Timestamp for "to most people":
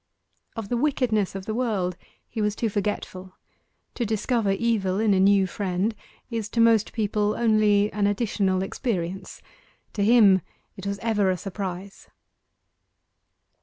6.49-7.35